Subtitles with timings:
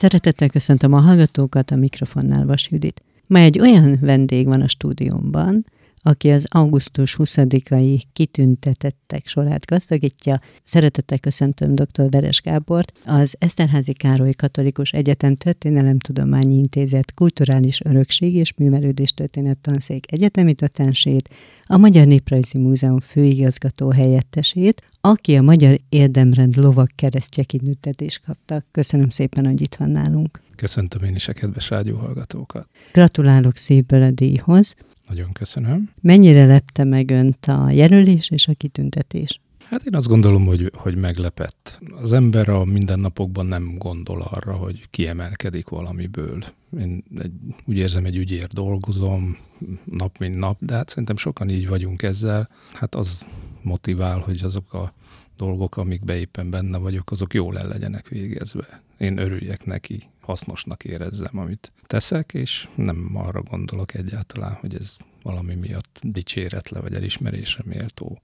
[0.00, 3.02] Szeretettel köszöntöm a hallgatókat, a mikrofonnál Vas Judit.
[3.26, 5.66] Ma egy olyan vendég van a stúdiómban,
[6.02, 10.40] aki az augusztus 20-ai kitüntetettek sorát gazdagítja.
[10.62, 12.10] Szeretettel köszöntöm dr.
[12.10, 20.12] Veres Gábort, az Eszterházi Károly Katolikus Egyetem Történelemtudományi Intézet Kulturális Örökség és Művelődés Történet Tanszék
[20.12, 21.28] egyetemi dotánsét,
[21.72, 28.62] a Magyar Néprajzi Múzeum főigazgató helyettesét, aki a Magyar Érdemrend lovak keresztje kitüntetést kapta.
[28.70, 30.40] Köszönöm szépen, hogy itt van nálunk.
[30.56, 32.68] Köszöntöm én is a kedves rádióhallgatókat.
[32.92, 34.74] Gratulálok szívből a díjhoz.
[35.06, 35.90] Nagyon köszönöm.
[36.00, 39.40] Mennyire lepte meg önt a jelölés és a kitüntetés?
[39.70, 41.80] Hát én azt gondolom, hogy, hogy meglepett.
[42.02, 46.44] Az ember a mindennapokban nem gondol arra, hogy kiemelkedik valamiből.
[46.78, 47.32] Én egy,
[47.64, 49.38] úgy érzem, egy ügyért dolgozom,
[49.84, 52.48] nap mint nap, de hát szerintem sokan így vagyunk ezzel.
[52.72, 53.26] Hát az
[53.62, 54.92] motivál, hogy azok a
[55.36, 58.82] dolgok, amikbe éppen benne vagyok, azok jól el legyenek végezve.
[58.98, 65.54] Én örüljek neki, hasznosnak érezzem, amit teszek, és nem arra gondolok egyáltalán, hogy ez valami
[65.54, 68.20] miatt dicséretle vagy elismerésre méltó.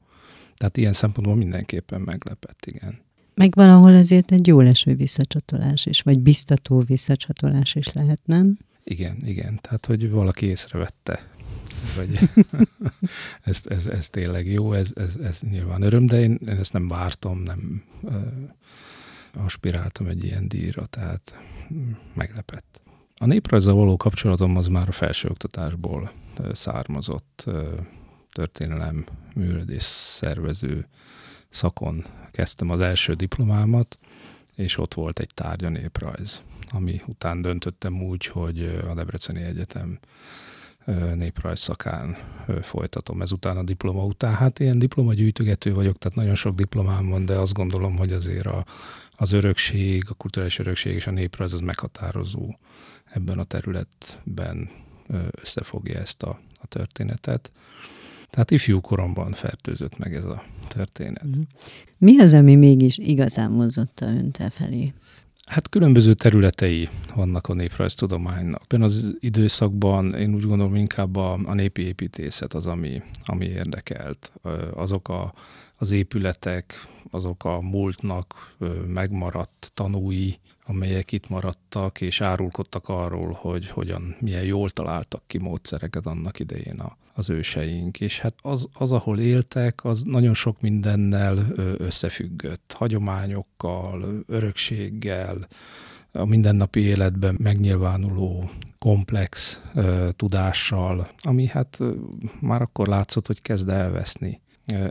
[0.56, 3.04] Tehát ilyen szempontból mindenképpen meglepett, igen.
[3.34, 8.58] Meg valahol azért egy jó leső visszacsatolás is, vagy biztató visszacsatolás is lehet, nem?
[8.84, 9.58] Igen, igen.
[9.60, 11.28] Tehát, hogy valaki észrevette,
[11.96, 12.18] vagy
[13.42, 16.88] ez, ez, ez tényleg jó, ez, ez, ez nyilván öröm, de én, én ezt nem
[16.88, 18.14] vártam, nem uh,
[19.32, 21.38] aspiráltam egy ilyen díjra, tehát
[22.14, 22.80] meglepett.
[23.16, 26.12] A néprajzzal való kapcsolatom az már a felsőoktatásból
[26.52, 27.44] származott
[28.36, 30.86] történelem művelődés szervező
[31.48, 33.98] szakon kezdtem az első diplomámat,
[34.54, 39.98] és ott volt egy tárgya néprajz, ami után döntöttem úgy, hogy a Debreceni Egyetem
[41.14, 42.16] néprajz szakán
[42.62, 44.34] folytatom ezután a diploma után.
[44.34, 48.64] Hát ilyen diplomagyűjtögető vagyok, tehát nagyon sok diplomám van, de azt gondolom, hogy azért a,
[49.10, 52.56] az örökség, a kulturális örökség és a néprajz az meghatározó
[53.04, 54.70] ebben a területben
[55.30, 57.50] összefogja ezt a, a történetet.
[58.36, 61.22] Tehát ifjú koromban fertőzött meg ez a történet.
[61.22, 61.40] Mhm.
[61.98, 64.92] Mi az, ami mégis igazán mozotta önt felé?
[65.46, 68.62] Hát különböző területei vannak a néprajztudománynak.
[68.62, 74.32] Ebben az időszakban én úgy gondolom inkább a, a népi építészet az, ami, ami érdekelt.
[74.74, 75.32] Azok a,
[75.76, 84.16] az épületek, azok a múltnak megmaradt tanúi, amelyek itt maradtak, és árulkodtak arról, hogy hogyan,
[84.20, 88.00] milyen jól találtak ki módszereket annak idején a, az őseink.
[88.00, 92.74] És hát az, az, ahol éltek, az nagyon sok mindennel összefüggött.
[92.76, 95.46] Hagyományokkal, örökséggel,
[96.12, 101.92] a mindennapi életben megnyilvánuló komplex ö, tudással, ami hát ö,
[102.40, 104.40] már akkor látszott, hogy kezd elveszni.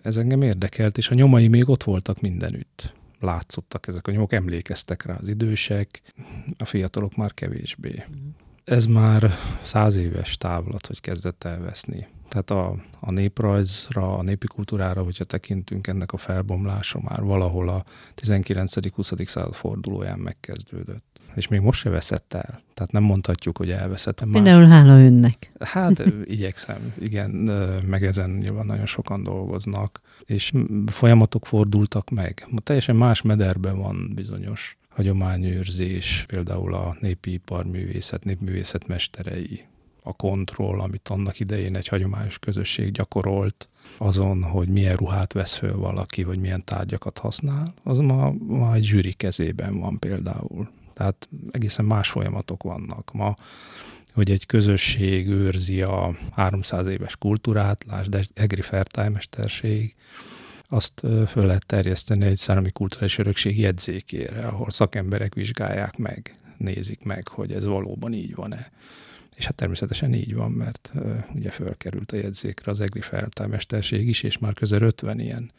[0.01, 5.05] Ez engem érdekelt, és a nyomai még ott voltak mindenütt látszottak ezek a nyomok, emlékeztek
[5.05, 6.01] rá az idősek,
[6.57, 8.03] a fiatalok már kevésbé.
[8.63, 9.31] Ez már
[9.61, 12.07] száz éves távlat, hogy kezdett elveszni.
[12.29, 17.83] Tehát a, a néprajzra, a népi kultúrára, hogyha tekintünk, ennek a felbomlása már valahol a
[18.21, 19.27] 19.-20.
[19.27, 22.61] század fordulóján megkezdődött és még most se veszett el.
[22.73, 24.23] Tehát nem mondhatjuk, hogy elveszett.
[24.31, 25.51] Például hála önnek.
[25.59, 27.29] Hát igyekszem, igen,
[27.87, 30.53] meg ezen nyilván nagyon sokan dolgoznak, és
[30.85, 32.47] folyamatok fordultak meg.
[32.49, 39.63] Ma teljesen más mederben van bizonyos hagyományőrzés, például a népi iparművészet, népművészet mesterei,
[40.03, 45.77] a kontroll, amit annak idején egy hagyományos közösség gyakorolt, azon, hogy milyen ruhát vesz föl
[45.77, 50.69] valaki, vagy milyen tárgyakat használ, az ma, ma egy zsűri kezében van például.
[50.93, 53.35] Tehát egészen más folyamatok vannak ma,
[54.15, 59.95] hogy egy közösség őrzi a 300 éves kultúrát, lásd Egri fertájmesterség,
[60.69, 67.27] azt föl lehet terjeszteni egy szárami kulturális örökség jegyzékére, ahol szakemberek vizsgálják meg, nézik meg,
[67.27, 68.71] hogy ez valóban így van-e.
[69.35, 70.93] És hát természetesen így van, mert
[71.33, 75.51] ugye fölkerült a jegyzékre az EGRI feltármesterség is, és már közel 50 ilyen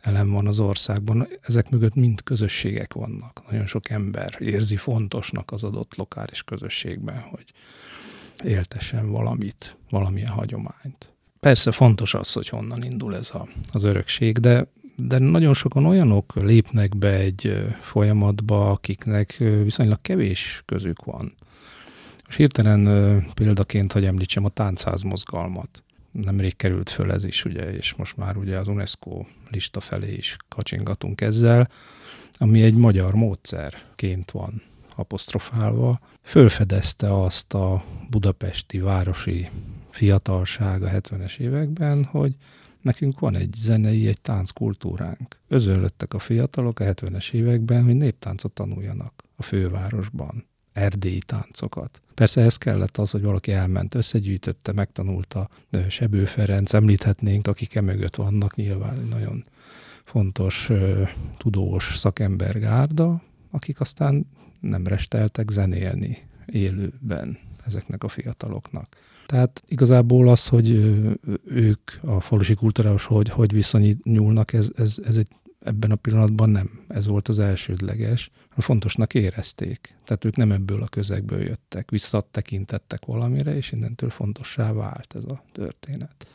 [0.00, 1.28] elem van az országban.
[1.40, 3.42] Ezek mögött mind közösségek vannak.
[3.50, 7.44] Nagyon sok ember érzi fontosnak az adott lokális közösségben, hogy
[8.44, 11.12] éltessen valamit, valamilyen hagyományt.
[11.40, 14.66] Persze fontos az, hogy honnan indul ez a, az örökség, de
[15.00, 21.34] de nagyon sokan olyanok lépnek be egy folyamatba, akiknek viszonylag kevés közük van.
[22.24, 25.82] Most hirtelen példaként, hogy említsem a táncház mozgalmat.
[26.10, 30.36] Nemrég került föl ez is, ugye, és most már ugye az UNESCO lista felé is
[30.48, 31.70] kacsingatunk ezzel,
[32.38, 34.62] ami egy magyar módszerként van
[34.98, 36.00] apostrofálva.
[36.22, 39.50] Fölfedezte azt a budapesti városi
[39.90, 42.34] fiatalság a 70-es években, hogy
[42.80, 45.36] nekünk van egy zenei, egy tánckultúránk.
[45.48, 52.00] Özönlöttek a fiatalok a 70-es években, hogy néptáncot tanuljanak a fővárosban erdélyi táncokat.
[52.14, 55.48] Persze ez kellett az, hogy valaki elment, összegyűjtötte, megtanulta.
[55.88, 59.44] Sebő Ferenc, említhetnénk, akik e mögött vannak, nyilván nagyon
[60.04, 60.70] fontos,
[61.36, 64.26] tudós szakembergárda, akik aztán
[64.60, 68.96] nem resteltek zenélni élőben ezeknek a fiataloknak.
[69.26, 70.70] Tehát igazából az, hogy
[71.44, 75.28] ők a falusi kultúrához hogy, hogy viszonyulnak, ez, ez, ez egy,
[75.60, 76.84] ebben a pillanatban nem.
[76.88, 78.30] Ez volt az elsődleges.
[78.56, 79.94] Fontosnak érezték.
[80.04, 85.42] Tehát ők nem ebből a közegből jöttek, visszatekintettek valamire, és innentől fontossá vált ez a
[85.52, 86.26] történet.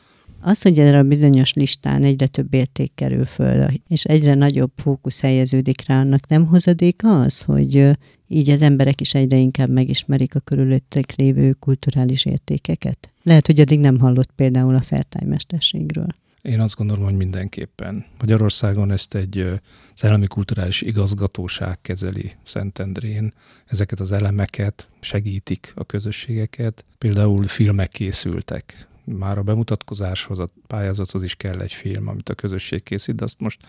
[0.45, 5.21] Az, hogy erre a bizonyos listán egyre több érték kerül föl, és egyre nagyobb fókusz
[5.21, 7.91] helyeződik rá, annak nem hozadék az, hogy
[8.27, 13.11] így az emberek is egyre inkább megismerik a körülöttek lévő kulturális értékeket?
[13.23, 16.07] Lehet, hogy addig nem hallott például a fertájmesterségről.
[16.41, 18.05] Én azt gondolom, hogy mindenképpen.
[18.19, 19.61] Magyarországon ezt egy
[19.93, 23.33] szellemi kulturális igazgatóság kezeli Szentendrén.
[23.65, 26.85] Ezeket az elemeket segítik a közösségeket.
[26.97, 32.83] Például filmek készültek már a bemutatkozáshoz, a pályázathoz is kell egy film, amit a közösség
[32.83, 33.59] készít, de azt most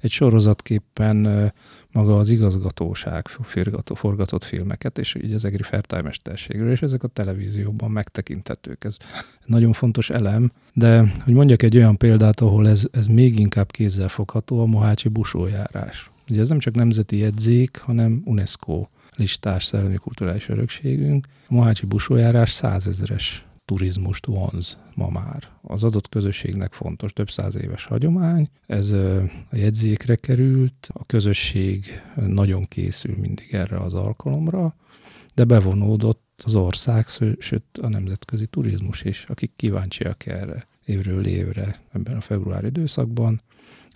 [0.00, 1.52] egy sorozatképpen
[1.92, 7.90] maga az igazgatóság forgató, forgatott filmeket, és így az egri fertájmesterségről, és ezek a televízióban
[7.90, 8.84] megtekinthetők.
[8.84, 8.96] Ez
[9.44, 14.60] nagyon fontos elem, de hogy mondjak egy olyan példát, ahol ez, ez még inkább kézzelfogható,
[14.60, 16.10] a Mohácsi busójárás.
[16.30, 18.86] Ugye ez nem csak nemzeti jegyzék, hanem UNESCO
[19.16, 21.26] listás szellemi kulturális örökségünk.
[21.48, 25.48] A Mohácsi busójárás százezeres turizmust vonz ma már.
[25.62, 32.64] Az adott közösségnek fontos, több száz éves hagyomány, ez a jegyzékre került, a közösség nagyon
[32.64, 34.74] készül mindig erre az alkalomra,
[35.34, 37.06] de bevonódott az ország,
[37.38, 43.40] sőt a nemzetközi turizmus is, akik kíváncsiak erre évről évre ebben a februári időszakban.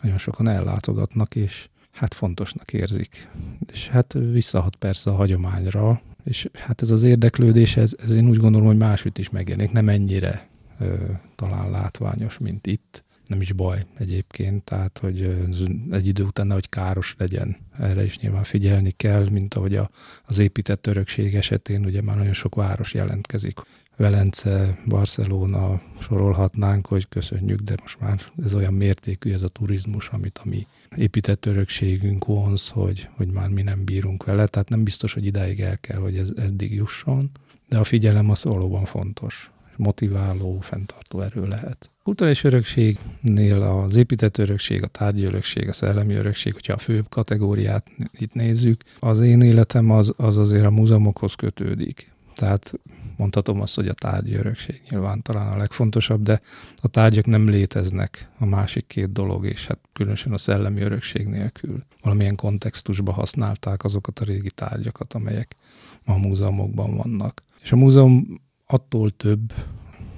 [0.03, 3.29] Nagyon sokan ellátogatnak, és hát fontosnak érzik.
[3.73, 8.37] És hát visszahat persze a hagyományra, és hát ez az érdeklődés, ez, ez én úgy
[8.37, 10.95] gondolom, hogy máshogy is megjelenik, nem ennyire ö,
[11.37, 13.05] talán látványos, mint itt.
[13.27, 15.47] Nem is baj egyébként, tehát hogy
[15.91, 17.57] egy idő után hogy káros legyen.
[17.79, 19.91] Erre is nyilván figyelni kell, mint ahogy a,
[20.25, 23.61] az épített örökség esetén ugye már nagyon sok város jelentkezik.
[23.97, 30.41] Velence, Barcelona sorolhatnánk, hogy köszönjük, de most már ez olyan mértékű ez a turizmus, amit
[30.45, 30.67] a mi
[30.97, 35.61] épített örökségünk vonz, hogy, hogy már mi nem bírunk vele, tehát nem biztos, hogy idáig
[35.61, 37.31] el kell, hogy ez eddig jusson,
[37.69, 41.91] de a figyelem az valóban fontos, motiváló, fenntartó erő lehet.
[42.03, 47.91] Kulturális örökségnél az épített örökség, a tárgyi örökség, a szellemi örökség, hogyha a főbb kategóriát
[48.13, 52.15] itt nézzük, az én életem az, az azért a múzeumokhoz kötődik.
[52.37, 52.73] Tehát
[53.17, 56.41] mondhatom azt, hogy a tárgyi örökség nyilván talán a legfontosabb, de
[56.77, 61.83] a tárgyak nem léteznek a másik két dolog, és hát különösen a szellemi örökség nélkül.
[62.03, 65.57] Valamilyen kontextusban használták azokat a régi tárgyakat, amelyek
[66.05, 67.43] ma a múzeumokban vannak.
[67.63, 69.53] És a múzeum attól több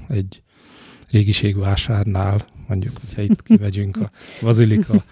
[0.09, 0.43] egy
[1.11, 4.11] régiségvásárnál, mondjuk, hogyha itt kivegyünk a
[4.43, 5.05] bazilika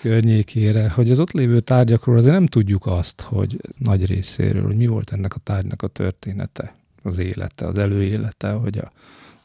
[0.00, 4.86] környékére, hogy az ott lévő tárgyakról azért nem tudjuk azt, hogy nagy részéről, hogy mi
[4.86, 8.90] volt ennek a tárgynak a története, az élete, az előélete, hogy a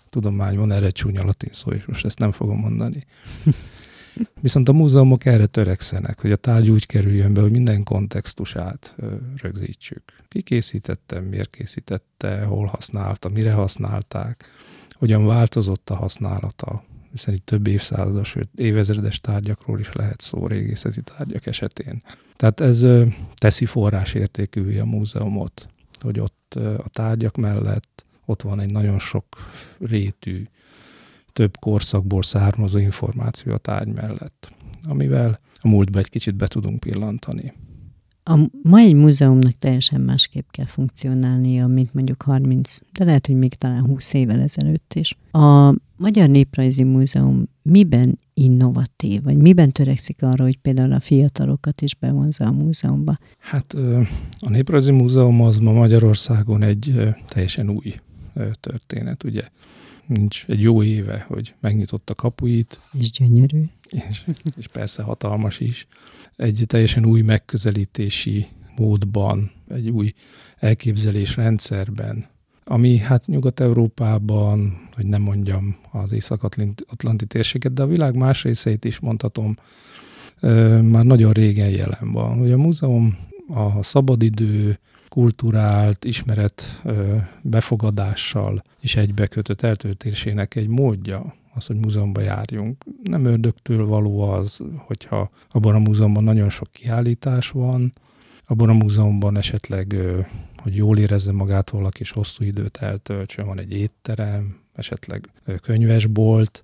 [0.09, 3.05] tudomány van erre csúnya latin szó, és most ezt nem fogom mondani.
[4.41, 8.95] Viszont a múzeumok erre törekszenek, hogy a tárgy úgy kerüljön be, hogy minden kontextusát
[9.41, 10.03] rögzítsük.
[10.27, 14.45] Ki készítette, miért készítette, hol használta, mire használták,
[14.93, 16.83] hogyan változott a használata,
[17.13, 22.03] hiszen itt több évszázados, sőt évezredes tárgyakról is lehet szó régészeti tárgyak esetén.
[22.35, 22.85] Tehát ez
[23.35, 25.67] teszi forrásértékűvé a múzeumot,
[25.99, 29.25] hogy ott a tárgyak mellett ott van egy nagyon sok
[29.79, 30.47] rétű,
[31.33, 37.53] több korszakból származó információ a tárgy mellett, amivel a múltba egy kicsit be tudunk pillantani.
[38.23, 43.85] A mai múzeumnak teljesen másképp kell funkcionálnia, mint mondjuk 30, de lehet, hogy még talán
[43.85, 45.17] 20 évvel ezelőtt is.
[45.31, 51.95] A Magyar Néprajzi Múzeum miben innovatív, vagy miben törekszik arra, hogy például a fiatalokat is
[51.95, 53.17] bevonza a múzeumba?
[53.37, 53.73] Hát
[54.39, 57.95] a Néprajzi Múzeum az ma Magyarországon egy teljesen új
[58.59, 59.41] történet, ugye
[60.05, 62.79] nincs egy jó éve, hogy megnyitotta kapuit.
[62.99, 63.63] És gyönyörű.
[64.09, 64.25] És,
[64.57, 65.87] és persze hatalmas is.
[66.35, 70.13] Egy teljesen új megközelítési módban, egy új
[70.59, 72.31] elképzelésrendszerben,
[72.63, 78.99] ami hát Nyugat-Európában, hogy nem mondjam az Észak-Atlanti térséget, de a világ más részeit is
[78.99, 79.55] mondhatom,
[80.81, 82.39] már nagyon régen jelen van.
[82.39, 83.17] Ugye a múzeum
[83.47, 84.79] a szabadidő,
[85.09, 86.81] kulturált ismeret
[87.41, 92.83] befogadással is egybekötött eltöltésének egy módja, az, hogy múzeumba járjunk.
[93.03, 97.93] Nem ördögtől való az, hogyha abban a múzeumban nagyon sok kiállítás van,
[98.53, 99.95] abban a múzeumban esetleg,
[100.57, 105.29] hogy jól érezze magát valaki, és hosszú időt eltöltsön, van egy étterem, esetleg
[105.61, 106.63] könyvesbolt,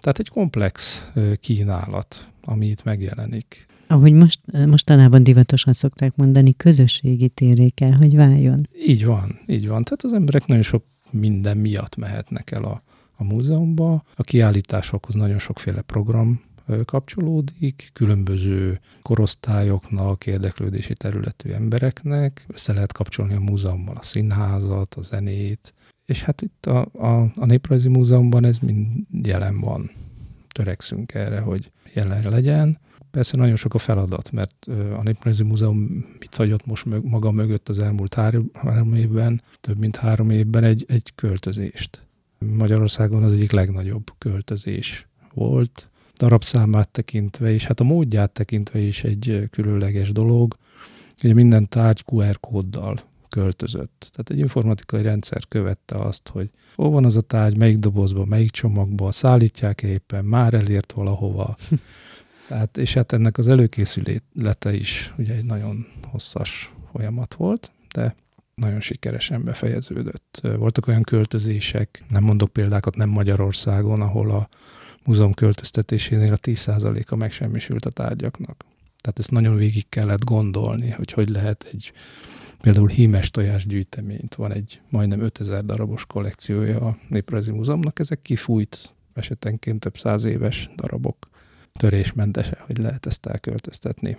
[0.00, 1.06] tehát egy komplex
[1.40, 3.66] kínálat, ami itt megjelenik.
[3.86, 8.68] Ahogy most, mostanában divatosan szokták mondani, közösségi téré kell, hogy váljon.
[8.86, 9.84] Így van, így van.
[9.84, 12.82] Tehát az emberek nagyon sok minden miatt mehetnek el a,
[13.16, 14.02] a múzeumba.
[14.14, 16.40] A kiállításokhoz nagyon sokféle program
[16.84, 22.44] kapcsolódik, különböző korosztályoknak, érdeklődési területű embereknek.
[22.48, 25.74] Össze lehet kapcsolni a múzeummal a színházat, a zenét,
[26.06, 28.86] és hát itt a, a, a Néprajzi Múzeumban ez mind
[29.22, 29.90] jelen van.
[30.48, 32.78] Törekszünk erre, hogy jelen legyen.
[33.10, 37.78] Persze nagyon sok a feladat, mert a Néprajzi Múzeum mit hagyott most maga mögött az
[37.78, 42.02] elmúlt három, három évben, több mint három évben egy, egy költözést.
[42.38, 49.48] Magyarországon az egyik legnagyobb költözés volt, darabszámát tekintve, és hát a módját tekintve is egy
[49.50, 50.56] különleges dolog.
[51.22, 52.98] Ugye minden tárgy QR kóddal
[53.28, 54.08] költözött.
[54.12, 58.50] Tehát egy informatikai rendszer követte azt, hogy hol van az a tárgy, melyik dobozban, melyik
[58.50, 61.56] csomagban, szállítják éppen, már elért valahova.
[62.48, 68.14] Tehát, és hát ennek az előkészülete is ugye egy nagyon hosszas folyamat volt, de
[68.54, 70.40] nagyon sikeresen befejeződött.
[70.56, 74.48] Voltak olyan költözések, nem mondok példákat, nem Magyarországon, ahol a
[75.08, 78.64] múzeum költöztetésénél a 10%-a megsemmisült a tárgyaknak.
[79.00, 81.92] Tehát ezt nagyon végig kellett gondolni, hogy hogy lehet egy
[82.60, 88.94] például hímes tojás gyűjteményt, van egy majdnem 5000 darabos kollekciója a Néprajzi Múzeumnak, ezek kifújt
[89.14, 91.28] esetenként több száz éves darabok
[91.72, 94.16] törésmentese, hogy lehet ezt elköltöztetni.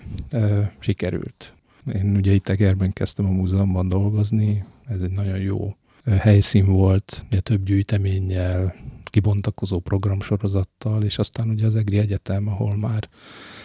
[0.80, 1.54] Sikerült.
[1.94, 5.76] Én ugye itt Egerben kezdtem a múzeumban dolgozni, ez egy nagyon jó
[6.18, 8.76] helyszín volt, ugye több gyűjteménnyel,
[9.10, 13.10] kibontakozó programsorozattal, és aztán ugye az EGRI Egyetem, ahol már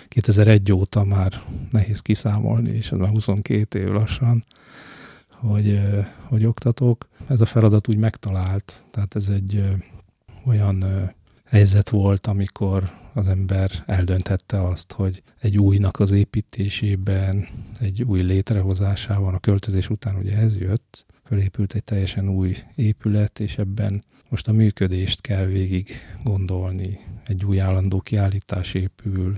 [0.09, 4.45] 2001 óta már nehéz kiszámolni, és ez már 22 év lassan,
[5.29, 5.81] hogy,
[6.23, 7.09] hogy oktatok.
[7.27, 9.65] Ez a feladat úgy megtalált, tehát ez egy
[10.47, 10.85] olyan
[11.45, 17.47] helyzet volt, amikor az ember eldönthette azt, hogy egy újnak az építésében,
[17.81, 23.59] egy új létrehozásában, a költözés után ugye ez jött, fölépült egy teljesen új épület, és
[23.59, 25.91] ebben most a működést kell végig
[26.23, 26.99] gondolni.
[27.27, 29.35] Egy új állandó kiállítás épül,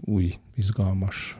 [0.00, 1.38] új, izgalmas,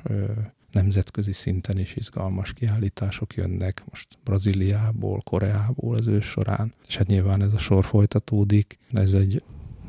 [0.73, 7.43] nemzetközi szinten is izgalmas kiállítások jönnek, most Brazíliából, Koreából az ős során, és hát nyilván
[7.43, 9.43] ez a sor folytatódik, ez egy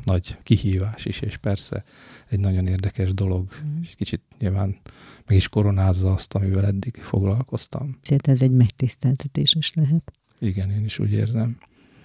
[0.04, 1.84] nagy kihívás is, és persze
[2.28, 3.80] egy nagyon érdekes dolog, mm.
[3.80, 4.76] és kicsit nyilván
[5.26, 7.98] meg is koronázza azt, amivel eddig foglalkoztam.
[8.02, 10.12] Szóval ez egy megtiszteltetés is lehet.
[10.38, 11.58] Igen, én is úgy érzem.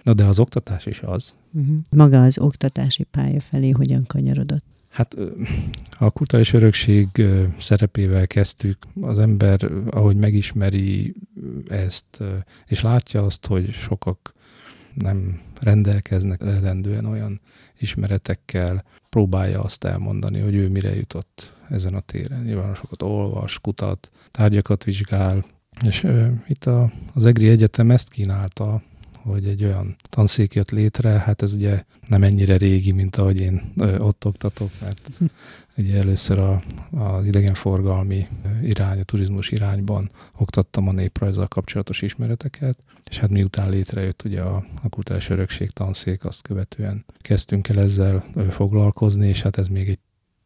[0.07, 1.33] Na de az oktatás is az.
[1.53, 1.77] Uh-huh.
[1.89, 4.63] Maga az oktatási pálya felé hogyan kanyarodott?
[4.89, 5.15] Hát
[5.97, 7.07] a kulturális örökség
[7.59, 8.77] szerepével kezdtük.
[9.01, 11.15] Az ember, ahogy megismeri
[11.67, 12.23] ezt,
[12.65, 14.33] és látja azt, hogy sokak
[14.93, 17.41] nem rendelkeznek eredendően olyan
[17.79, 22.43] ismeretekkel, próbálja azt elmondani, hogy ő mire jutott ezen a téren.
[22.43, 25.45] Nyilván sokat olvas, kutat, tárgyakat vizsgál,
[25.85, 26.07] és
[26.47, 28.81] itt a, az EGRI Egyetem ezt kínálta
[29.27, 33.61] hogy egy olyan tanszék jött létre, hát ez ugye nem ennyire régi, mint ahogy én
[33.99, 35.09] ott oktatok, mert
[35.77, 38.27] ugye először a, az idegenforgalmi
[38.61, 42.77] irány, a turizmus irányban oktattam a néprajzzal kapcsolatos ismereteket,
[43.09, 48.25] és hát miután létrejött ugye a, a kulturális örökség tanszék, azt követően kezdtünk el ezzel
[48.49, 49.99] foglalkozni, és hát ez még egy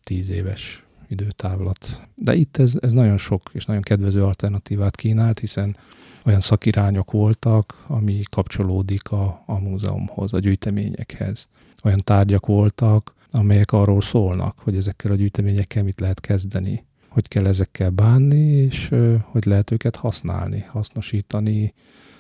[0.04, 2.02] tíz éves időtávlat.
[2.16, 5.78] De itt ez, ez nagyon sok és nagyon kedvező alternatívát kínált, hiszen
[6.26, 11.48] olyan szakirányok voltak, ami kapcsolódik a, a múzeumhoz, a gyűjteményekhez.
[11.84, 17.46] Olyan tárgyak voltak, amelyek arról szólnak, hogy ezekkel a gyűjteményekkel mit lehet kezdeni, hogy kell
[17.46, 18.92] ezekkel bánni, és
[19.24, 21.74] hogy lehet őket használni, hasznosítani,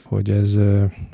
[0.04, 0.58] hogy ez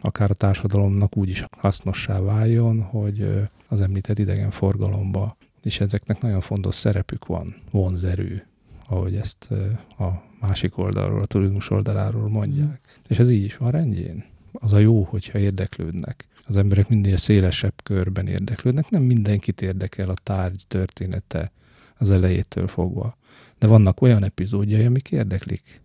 [0.02, 6.76] akár a társadalomnak úgy is hasznossá váljon, hogy az említett idegenforgalomba, és ezeknek nagyon fontos
[6.76, 8.46] szerepük van, vonzerő,
[8.88, 9.50] ahogy ezt
[9.98, 12.82] a másik oldalról, a turizmus oldaláról mondják.
[12.90, 13.02] Mm.
[13.08, 14.26] És ez így is van rendjén.
[14.52, 16.28] Az a jó, hogyha érdeklődnek.
[16.46, 18.90] Az emberek minél szélesebb körben érdeklődnek.
[18.90, 21.52] Nem mindenkit érdekel a tárgy története
[21.98, 23.18] az elejétől fogva.
[23.60, 25.82] De vannak olyan epizódjai, amik érdeklik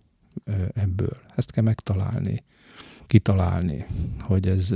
[0.75, 1.17] ebből.
[1.37, 2.43] Ezt kell megtalálni,
[3.07, 3.87] kitalálni,
[4.21, 4.75] hogy ez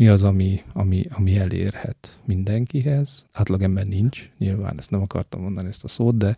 [0.00, 3.24] mi az, ami, ami, ami elérhet mindenkihez.
[3.32, 6.36] Átlagember nincs, nyilván ezt nem akartam mondani ezt a szót, de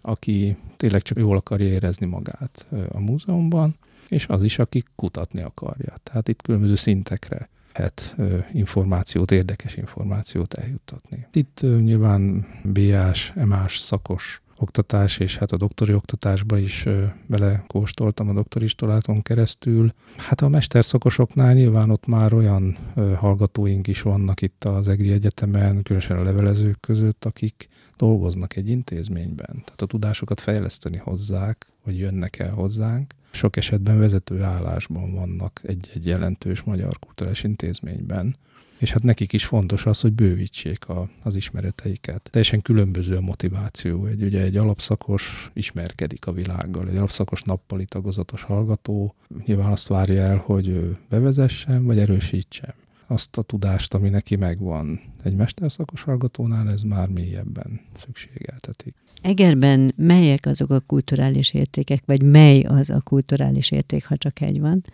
[0.00, 3.76] aki tényleg csak jól akarja érezni magát a múzeumban,
[4.08, 5.94] és az is, aki kutatni akarja.
[6.02, 8.16] Tehát itt különböző szintekre lehet
[8.52, 11.26] információt, érdekes információt eljuttatni.
[11.32, 16.86] Itt nyilván BA-s, MA-s szakos oktatás, és hát a doktori oktatásba is
[17.26, 19.92] belekóstoltam a doktoristoláton keresztül.
[20.16, 22.76] Hát a mesterszakosoknál nyilván ott már olyan
[23.16, 29.52] hallgatóink is vannak itt az EGRI Egyetemen, különösen a levelezők között, akik dolgoznak egy intézményben.
[29.52, 33.14] Tehát a tudásokat fejleszteni hozzák, vagy jönnek el hozzánk.
[33.30, 38.36] Sok esetben vezető állásban vannak egy-egy jelentős magyar kulturális intézményben
[38.82, 42.28] és hát nekik is fontos az, hogy bővítsék a, az ismereteiket.
[42.30, 44.06] Teljesen különböző a motiváció.
[44.06, 49.14] Egy, ugye egy alapszakos ismerkedik a világgal, egy alapszakos nappali tagozatos hallgató
[49.46, 52.74] nyilván azt várja el, hogy bevezessen, vagy erősítsen
[53.06, 55.00] azt a tudást, ami neki megvan.
[55.22, 58.94] Egy mesterszakos hallgatónál ez már mélyebben szükségeltetik.
[59.20, 64.60] Egerben melyek azok a kulturális értékek, vagy mely az a kulturális érték, ha csak egy
[64.60, 64.84] van,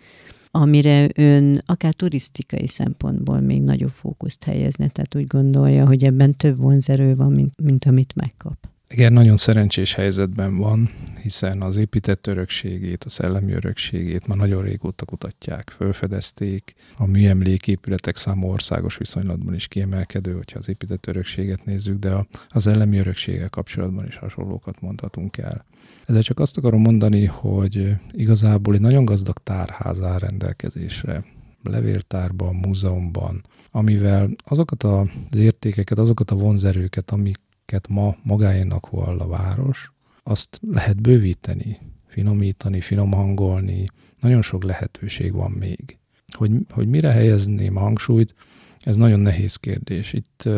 [0.51, 6.57] amire ön akár turisztikai szempontból még nagyobb fókuszt helyezne, tehát úgy gondolja, hogy ebben több
[6.57, 8.69] vonzerő van, mint, mint amit megkap.
[8.91, 10.91] Igen, nagyon szerencsés helyzetben van,
[11.23, 16.75] hiszen az épített örökségét, a szellemi örökségét már nagyon régóta kutatják, fölfedezték.
[16.97, 22.99] A műemléképületek száma országos viszonylatban is kiemelkedő, hogyha az épített örökséget nézzük, de az szellemi
[22.99, 25.65] örökséggel kapcsolatban is hasonlókat mondhatunk el.
[26.07, 31.25] Ezzel csak azt akarom mondani, hogy igazából egy nagyon gazdag tárház áll rendelkezésre,
[31.63, 39.93] levéltárban, múzeumban, amivel azokat az értékeket, azokat a vonzerőket, amiket ma magáénak vall a város,
[40.23, 43.87] azt lehet bővíteni, finomítani, finomhangolni,
[44.21, 45.99] nagyon sok lehetőség van még.
[46.33, 48.35] Hogy, hogy mire helyezném a hangsúlyt,
[48.81, 50.13] ez nagyon nehéz kérdés.
[50.13, 50.49] Itt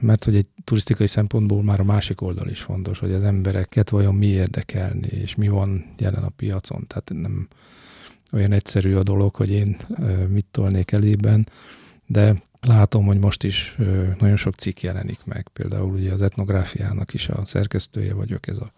[0.00, 4.14] mert hogy egy turisztikai szempontból már a másik oldal is fontos, hogy az embereket vajon
[4.14, 6.86] mi érdekelni, és mi van jelen a piacon.
[6.86, 7.48] Tehát nem
[8.32, 9.76] olyan egyszerű a dolog, hogy én
[10.28, 11.48] mit tolnék elében,
[12.06, 13.76] de látom, hogy most is
[14.18, 15.48] nagyon sok cikk jelenik meg.
[15.52, 18.72] Például ugye az etnográfiának is a szerkesztője vagyok, ez a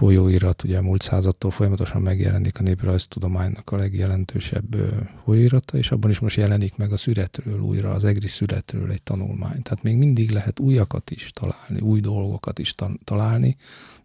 [0.00, 4.76] folyóirat, ugye a múlt századtól folyamatosan megjelenik a néprajztudománynak a legjelentősebb
[5.24, 9.62] folyóirata, és abban is most jelenik meg a szüretről újra, az egri szüretről egy tanulmány.
[9.62, 12.74] Tehát még mindig lehet újakat is találni, új dolgokat is
[13.04, 13.56] találni,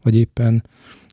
[0.03, 0.63] vagy éppen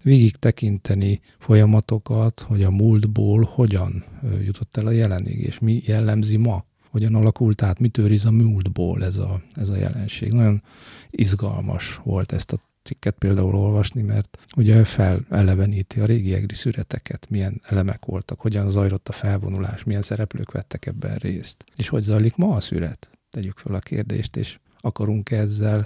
[0.03, 4.05] végig tekinteni folyamatokat, hogy a múltból hogyan
[4.45, 9.05] jutott el a jelenig, és mi jellemzi ma, hogyan alakult át, mit őriz a múltból
[9.05, 10.33] ez a, ez a jelenség.
[10.33, 10.63] Nagyon
[11.11, 17.61] izgalmas volt ezt a cikket például olvasni, mert ugye feleleveníti a régi egri szüreteket, milyen
[17.65, 22.55] elemek voltak, hogyan zajlott a felvonulás, milyen szereplők vettek ebben részt, és hogy zajlik ma
[22.55, 23.11] a szüret.
[23.31, 25.85] Tegyük fel a kérdést, és akarunk ezzel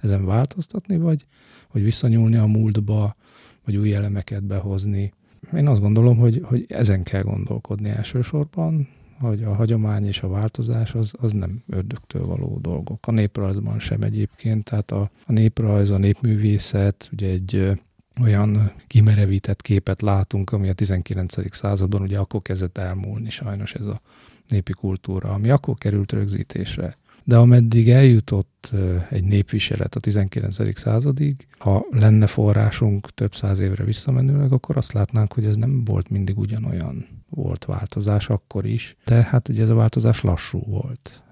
[0.00, 1.26] ezen változtatni, vagy,
[1.72, 3.16] vagy visszanyúlni a múltba,
[3.64, 5.12] vagy új elemeket behozni.
[5.56, 8.88] Én azt gondolom, hogy, hogy ezen kell gondolkodni elsősorban,
[9.20, 13.06] hogy a hagyomány és a változás az, az nem ördögtől való dolgok.
[13.06, 17.78] A néprajzban sem egyébként, tehát a, a néprajz, a népművészet, ugye egy
[18.20, 21.54] olyan kimerevített képet látunk, ami a 19.
[21.54, 24.00] században ugye akkor kezdett elmúlni sajnos ez a
[24.48, 26.96] népi kultúra, ami akkor került rögzítésre.
[27.24, 28.72] De ameddig eljutott
[29.10, 30.78] egy népviselet a 19.
[30.78, 36.10] századig, ha lenne forrásunk több száz évre visszamenőleg, akkor azt látnánk, hogy ez nem volt
[36.10, 37.06] mindig ugyanolyan.
[37.28, 41.22] Volt változás akkor is, de hát ugye ez a változás lassú volt,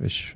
[0.00, 0.34] és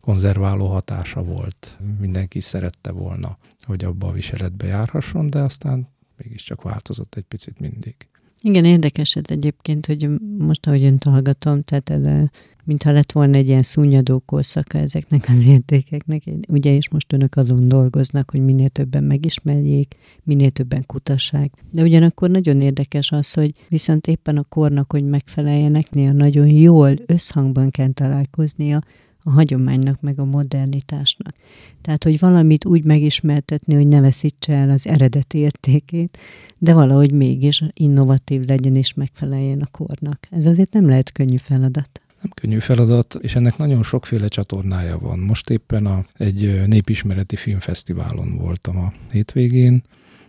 [0.00, 1.78] konzerváló hatása volt.
[2.00, 7.94] Mindenki szerette volna, hogy abba a viseletbe járhasson, de aztán mégiscsak változott egy picit mindig.
[8.40, 10.08] Igen, érdekes ez egyébként, hogy
[10.38, 12.28] most, ahogy önt hallgatom, tehát ez
[12.66, 16.22] mintha lett volna egy ilyen szúnyadó korszaka ezeknek az értékeknek.
[16.48, 21.52] Ugye és most önök azon dolgoznak, hogy minél többen megismerjék, minél többen kutassák.
[21.70, 26.94] De ugyanakkor nagyon érdekes az, hogy viszont éppen a kornak, hogy megfeleljenek, néha nagyon jól
[27.06, 28.80] összhangban kell találkoznia
[29.22, 31.34] a hagyománynak, meg a modernitásnak.
[31.82, 36.18] Tehát, hogy valamit úgy megismertetni, hogy ne veszítse el az eredeti értékét,
[36.58, 40.26] de valahogy mégis innovatív legyen és megfeleljen a kornak.
[40.30, 42.00] Ez azért nem lehet könnyű feladat.
[42.26, 45.18] Nem könnyű feladat, és ennek nagyon sokféle csatornája van.
[45.18, 49.82] Most éppen a, egy népismereti filmfesztiválon voltam a hétvégén,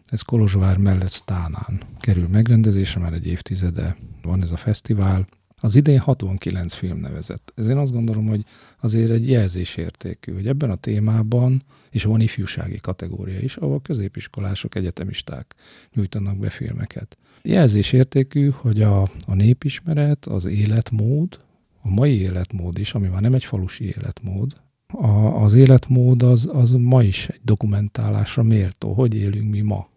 [0.05, 5.27] ez Kolozsvár mellett Stánán kerül megrendezésre, már egy évtizede van ez a fesztivál.
[5.59, 7.53] Az idén 69 film nevezett.
[7.55, 8.43] Ez én azt gondolom, hogy
[8.81, 15.55] azért egy jelzésértékű, hogy ebben a témában, és van ifjúsági kategória is, ahol középiskolások, egyetemisták
[15.93, 17.17] nyújtanak be filmeket.
[17.41, 21.45] Jelzésértékű, hogy a, a népismeret, az életmód,
[21.81, 25.07] a mai életmód is, ami már nem egy falusi életmód, a,
[25.43, 29.89] az életmód az, az ma is egy dokumentálásra méltó, hogy élünk mi ma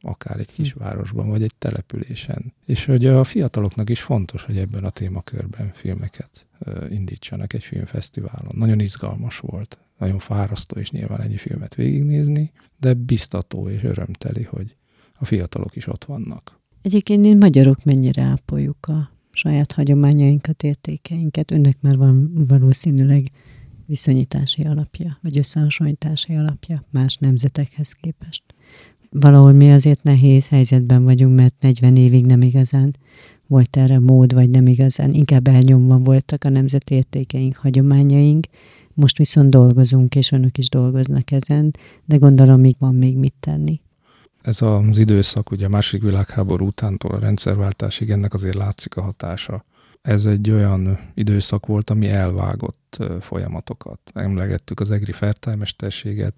[0.00, 2.52] akár egy kisvárosban, vagy egy településen.
[2.66, 6.46] És hogy a fiataloknak is fontos, hogy ebben a témakörben filmeket
[6.88, 8.52] indítsanak egy filmfesztiválon.
[8.54, 14.76] Nagyon izgalmas volt, nagyon fárasztó és nyilván ennyi filmet végignézni, de biztató és örömteli, hogy
[15.18, 16.60] a fiatalok is ott vannak.
[16.82, 21.50] Egyébként magyarok mennyire ápoljuk a saját hagyományainkat, értékeinket.
[21.50, 23.30] Önnek már van valószínűleg
[23.86, 28.42] viszonyítási alapja, vagy összehasonlítási alapja más nemzetekhez képest.
[29.10, 32.94] Valahol mi azért nehéz helyzetben vagyunk, mert 40 évig nem igazán
[33.46, 38.46] volt erre mód, vagy nem igazán, inkább elnyomva voltak a nemzeti értékeink, hagyományaink,
[38.94, 41.70] most viszont dolgozunk, és önök is dolgoznak ezen,
[42.04, 43.80] de gondolom, még van még mit tenni.
[44.46, 49.64] Ez az időszak, ugye a második világháború utántól a rendszerváltásig ennek azért látszik a hatása.
[50.02, 54.00] Ez egy olyan időszak volt, ami elvágott folyamatokat.
[54.14, 56.34] Emlegettük az egri fertálymesterséget,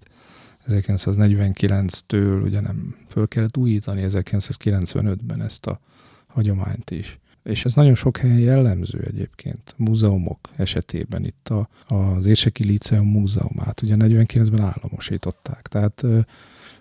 [0.67, 5.79] 1949-től ugye nem föl kellett újítani 1995-ben ezt a
[6.27, 7.19] hagyományt is.
[7.43, 9.73] És ez nagyon sok helyen jellemző egyébként.
[9.77, 15.67] Múzeumok esetében itt a, az Érseki Líceum múzeumát ugye 49-ben államosították.
[15.67, 16.05] Tehát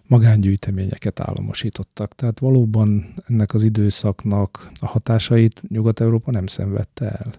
[0.08, 2.14] magángyűjteményeket államosítottak.
[2.14, 7.32] Tehát valóban ennek az időszaknak a hatásait Nyugat-Európa nem szenvedte el.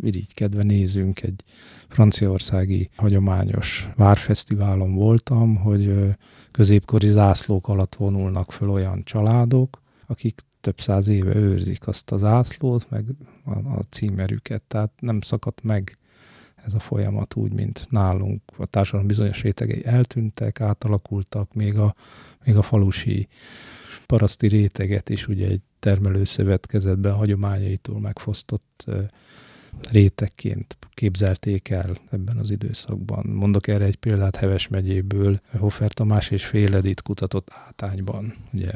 [0.00, 1.42] Irigykedve nézünk, egy
[1.88, 6.14] franciaországi hagyományos várfesztiválon voltam, hogy
[6.50, 12.90] középkori zászlók alatt vonulnak föl olyan családok, akik több száz éve őrzik azt a zászlót,
[12.90, 13.04] meg
[13.44, 15.98] a, a címerüket, tehát nem szakadt meg
[16.66, 18.42] ez a folyamat úgy, mint nálunk.
[18.56, 21.94] A társadalom bizonyos rétegei eltűntek, átalakultak, még a,
[22.44, 23.28] még a falusi
[24.06, 28.86] paraszti réteget is ugye egy termelőszövetkezetben hagyományaitól megfosztott
[29.90, 33.26] rétegként képzelték el ebben az időszakban.
[33.26, 38.72] Mondok erre egy példát Heves megyéből, Hofer Tamás és Féledit kutatott Átányban, ugye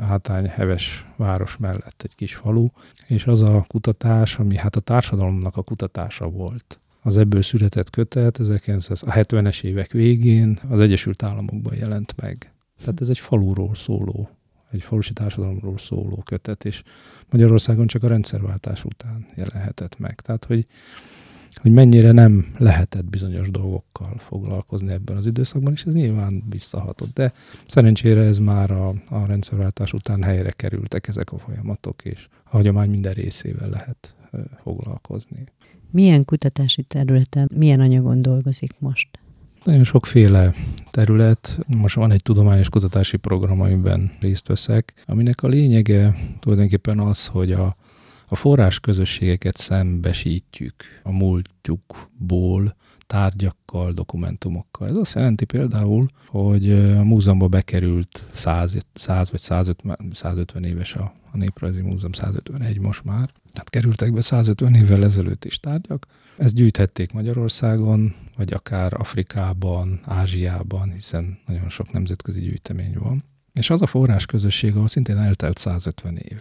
[0.00, 2.68] Hátány Heves város mellett egy kis falu,
[3.06, 8.38] és az a kutatás, ami hát a társadalomnak a kutatása volt az ebből született kötet
[8.42, 12.52] 1970-es évek végén az Egyesült Államokban jelent meg.
[12.80, 14.30] Tehát ez egy faluról szóló,
[14.70, 16.82] egy falusi társadalomról szóló kötet, és
[17.30, 20.20] Magyarországon csak a rendszerváltás után jelenhetett meg.
[20.20, 20.66] Tehát, hogy,
[21.54, 27.14] hogy mennyire nem lehetett bizonyos dolgokkal foglalkozni ebben az időszakban, és ez nyilván visszahatott.
[27.14, 27.32] De
[27.66, 32.90] szerencsére ez már a, a rendszerváltás után helyre kerültek ezek a folyamatok, és a hagyomány
[32.90, 34.14] minden részével lehet
[34.62, 35.46] foglalkozni.
[35.90, 39.08] Milyen kutatási területen, milyen anyagon dolgozik most?
[39.64, 40.54] Nagyon sokféle
[40.90, 41.58] terület.
[41.76, 47.52] Most van egy tudományos kutatási program, amiben részt veszek, aminek a lényege tulajdonképpen az, hogy
[47.52, 47.76] a,
[48.28, 54.88] a forrás közösségeket szembesítjük a múltjukból tárgyakkal, dokumentumokkal.
[54.88, 61.12] Ez azt jelenti például, hogy a múzeumba bekerült 100, 100 vagy 150, 150 éves a,
[61.30, 66.06] a Néprajzi Múzeum, 151 most már, tehát kerültek be 150 évvel ezelőtt is tárgyak.
[66.36, 73.22] Ezt gyűjthették Magyarországon, vagy akár Afrikában, Ázsiában, hiszen nagyon sok nemzetközi gyűjtemény van.
[73.52, 76.40] És az a forrás közösség, ahol szintén eltelt 150 év.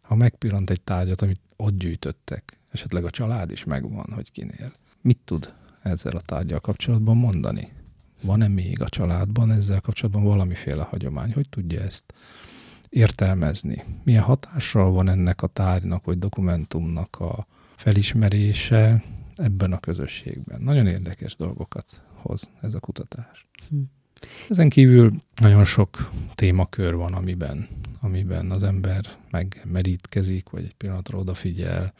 [0.00, 4.72] Ha megpillant egy tárgyat, amit ott gyűjtöttek, esetleg a család is megvan, hogy kinél.
[5.00, 7.72] Mit tud ezzel a tárgyal kapcsolatban mondani?
[8.22, 11.32] Van-e még a családban ezzel kapcsolatban valamiféle hagyomány?
[11.32, 12.04] Hogy tudja ezt
[12.88, 13.84] értelmezni.
[14.04, 17.46] Milyen hatással van ennek a tárgynak vagy dokumentumnak a
[17.76, 19.02] felismerése
[19.36, 20.60] ebben a közösségben.
[20.60, 23.46] Nagyon érdekes dolgokat hoz ez a kutatás.
[23.68, 23.76] Hm.
[24.48, 27.68] Ezen kívül nagyon sok témakör van, amiben,
[28.00, 31.92] amiben az ember megmerítkezik, vagy egy pillanatra odafigyel.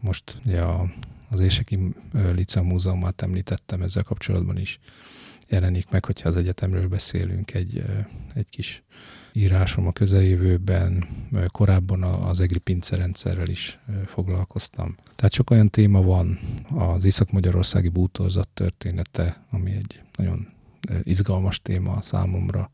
[0.00, 0.90] Most ugye a,
[1.30, 4.78] az Érseki Lica Múzeumát említettem, ezzel kapcsolatban is
[5.52, 7.84] jelenik meg, hogyha az egyetemről beszélünk, egy,
[8.34, 8.82] egy kis
[9.32, 11.04] írásom a közeljövőben,
[11.46, 14.96] korábban az egri pincerendszerrel is foglalkoztam.
[15.14, 16.38] Tehát sok olyan téma van
[16.74, 20.48] az Észak-Magyarországi bútorzat története, ami egy nagyon
[21.02, 22.70] izgalmas téma számomra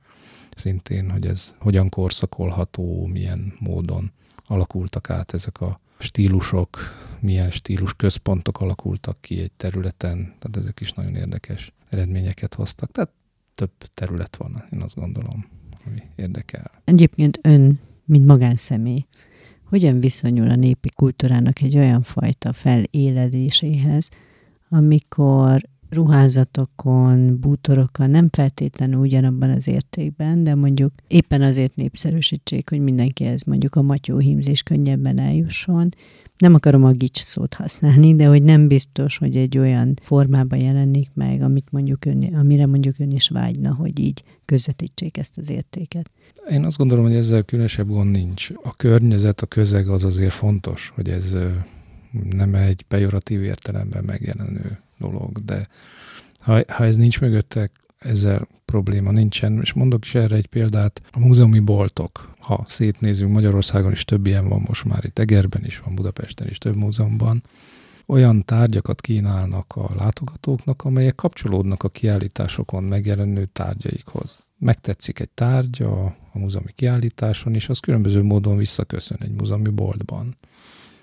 [0.56, 4.12] szintén, hogy ez hogyan korszakolható, milyen módon
[4.46, 6.78] alakultak át ezek a stílusok,
[7.20, 12.90] milyen stílus központok alakultak ki egy területen, tehát ezek is nagyon érdekes eredményeket hoztak.
[12.90, 13.10] Tehát
[13.54, 15.46] több terület van, én azt gondolom
[15.86, 16.70] ami érdekel.
[16.84, 19.06] Egyébként ön, mint magánszemély,
[19.64, 24.08] hogyan viszonyul a népi kultúrának egy olyan fajta feléledéséhez,
[24.68, 33.42] amikor ruházatokon, bútorokon nem feltétlenül ugyanabban az értékben, de mondjuk éppen azért népszerűsítsék, hogy mindenkihez
[33.42, 35.94] mondjuk a matyó hímzés könnyebben eljusson,
[36.38, 41.10] nem akarom a gics szót használni, de hogy nem biztos, hogy egy olyan formában jelenik
[41.14, 46.10] meg, amit mondjuk ön, amire mondjuk ön is vágyna, hogy így közvetítsék ezt az értéket.
[46.50, 48.50] Én azt gondolom, hogy ezzel különösebb gond nincs.
[48.62, 51.36] A környezet, a közeg az azért fontos, hogy ez
[52.30, 55.68] nem egy pejoratív értelemben megjelenő dolog, de
[56.38, 59.58] ha, ha ez nincs mögöttek, ezzel probléma nincsen.
[59.60, 64.48] És mondok is erre egy példát, a múzeumi boltok, ha szétnézünk, Magyarországon is több ilyen
[64.48, 67.42] van most már, itt Egerben is van, Budapesten is több múzeumban,
[68.06, 74.38] olyan tárgyakat kínálnak a látogatóknak, amelyek kapcsolódnak a kiállításokon megjelenő tárgyaikhoz.
[74.58, 80.36] Megtetszik egy tárgy a, a múzeumi kiállításon, és az különböző módon visszaköszön egy múzeumi boltban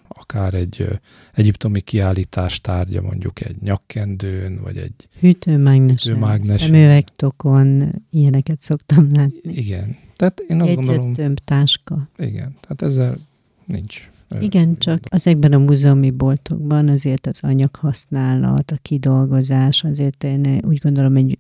[0.08, 0.88] akár egy
[1.34, 6.68] egyiptomi kiállítás tárgya, mondjuk egy nyakkendőn, vagy egy hűtőmágnesen, hűtőmágnesen.
[6.68, 9.54] szemüvegtokon, ilyeneket szoktam látni.
[9.54, 10.05] Igen.
[10.16, 11.36] Tehát én azt gondolom...
[11.46, 12.10] táska.
[12.18, 12.56] Igen.
[12.62, 13.18] Tehát ezzel
[13.66, 14.10] nincs.
[14.40, 21.16] Igen, csak ezekben a múzeumi boltokban azért az anyaghasználat, a kidolgozás, azért én úgy gondolom,
[21.16, 21.38] egy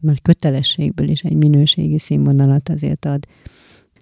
[0.00, 3.26] már kötelességből is egy minőségi színvonalat azért ad.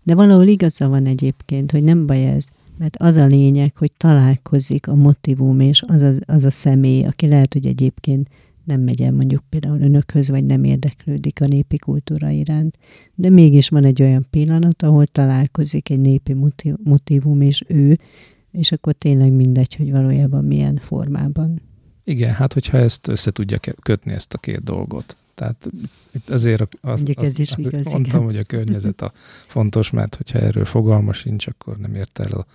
[0.03, 2.45] De valahol igaza van egyébként, hogy nem baj ez,
[2.79, 7.27] mert az a lényeg, hogy találkozik a motivum és az a, az a személy, aki
[7.27, 8.29] lehet, hogy egyébként
[8.65, 12.79] nem megy el mondjuk például önökhöz, vagy nem érdeklődik a népi kultúra iránt,
[13.15, 16.37] de mégis van egy olyan pillanat, ahol találkozik egy népi
[16.85, 17.99] motivum és ő,
[18.51, 21.63] és akkor tényleg mindegy, hogy valójában milyen formában.
[22.05, 25.17] Igen, hát hogyha ezt össze tudja kötni ezt a két dolgot.
[25.35, 25.69] Tehát
[26.13, 28.23] itt azért az, az, ez is igaz, mondtam, igen.
[28.23, 29.13] hogy a környezet a
[29.47, 32.47] fontos, mert hogyha erről fogalma sincs, akkor nem ért el a,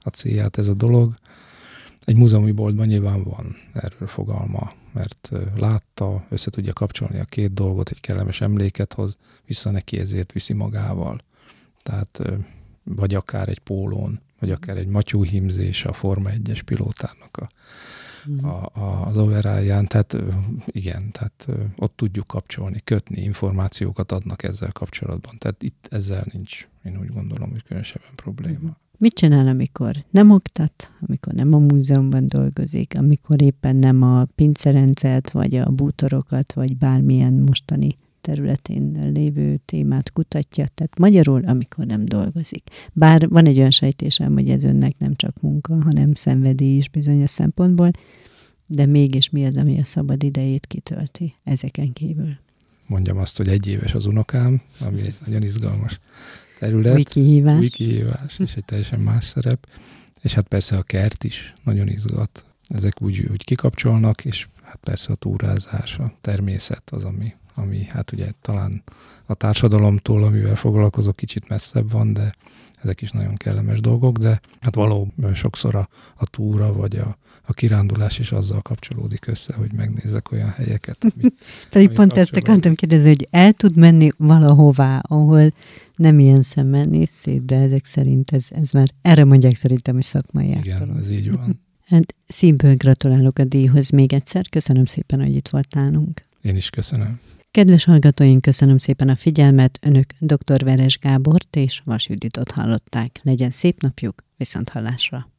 [0.00, 1.14] a célját ez a dolog.
[2.04, 7.88] Egy múzeumi boltban nyilván van erről fogalma, mert látta, össze tudja kapcsolni a két dolgot,
[7.88, 11.18] egy kellemes emléket hoz, vissza neki ezért viszi magával.
[11.82, 12.22] Tehát
[12.82, 17.48] vagy akár egy pólón, vagy akár egy matyú himzés a Forma 1-es pilótának a
[18.26, 18.46] Mhm.
[18.46, 20.16] a, a, az overáján, tehát
[20.66, 25.38] igen, tehát ott tudjuk kapcsolni, kötni, információkat adnak ezzel kapcsolatban.
[25.38, 28.58] Tehát itt ezzel nincs, én úgy gondolom, hogy különösebben probléma.
[28.58, 28.68] Mhm.
[29.04, 35.30] Mit csinál, amikor nem oktat, amikor nem a múzeumban dolgozik, amikor éppen nem a pincerendszert,
[35.30, 42.62] vagy a bútorokat, vagy bármilyen mostani területén lévő témát kutatja, tehát magyarul, amikor nem dolgozik.
[42.92, 47.30] Bár van egy olyan sejtésem, hogy ez önnek nem csak munka, hanem szenvedély is bizonyos
[47.30, 47.90] szempontból,
[48.66, 52.36] de mégis mi az, ami a szabad idejét kitölti ezeken kívül?
[52.86, 56.00] Mondjam azt, hogy egy éves az unokám, ami nagyon izgalmas
[56.58, 56.94] terület.
[56.94, 57.58] Új kihívás.
[57.58, 59.66] Új kihívás, és egy teljesen más szerep.
[60.22, 62.44] És hát persze a kert is nagyon izgat.
[62.68, 68.12] Ezek úgy, úgy kikapcsolnak, és hát persze a túrázás, a természet az, ami ami hát
[68.12, 68.82] ugye talán
[69.26, 72.34] a társadalomtól, amivel foglalkozok, kicsit messzebb van, de
[72.82, 77.52] ezek is nagyon kellemes dolgok, de hát valóban sokszor a, a túra vagy a, a
[77.52, 81.04] kirándulás is azzal kapcsolódik össze, hogy megnézzek olyan helyeket.
[81.04, 81.32] Ami,
[81.70, 85.52] Pedig pont ezt akartam kérdezni, hogy el tud menni valahová, ahol
[85.96, 90.04] nem ilyen szemmel néz szét, de ezek szerint ez, ez már, erre mondják szerintem, hogy
[90.04, 91.62] szakmai Igen, ez így van.
[91.84, 94.48] Hát szívből gratulálok a díjhoz még egyszer.
[94.48, 96.24] Köszönöm szépen, hogy itt voltálunk.
[96.42, 97.20] Én is köszönöm.
[97.54, 99.78] Kedves hallgatóink, köszönöm szépen a figyelmet.
[99.82, 100.64] Önök dr.
[100.64, 103.20] Veres Gábort és Vas Juditot hallották.
[103.22, 105.33] Legyen szép napjuk, viszont hallásra!